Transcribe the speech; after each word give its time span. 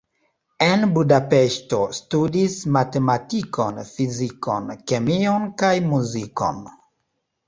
En 0.67 0.83
Budapeŝto 0.93 1.81
studis 1.97 2.55
matematikon, 2.77 3.77
fizikon, 3.89 4.71
kemion 4.93 5.45
kaj 5.63 5.71
muzikon. 5.91 6.63